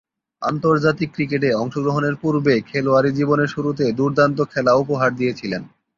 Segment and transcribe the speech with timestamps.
[0.41, 5.61] আন্তর্জাতিক ক্রিকেটে অংশগ্রহণের পূর্বে খেলোয়াড়ী জীবনের শুরুতে দূর্দান্ত খেলা উপহার দিয়েছিলেন।